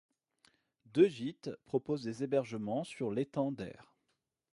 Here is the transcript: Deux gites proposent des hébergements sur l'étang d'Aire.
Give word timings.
Deux 0.87 1.07
gites 1.07 1.51
proposent 1.65 2.01
des 2.01 2.23
hébergements 2.23 2.83
sur 2.83 3.11
l'étang 3.11 3.51
d'Aire. 3.51 3.93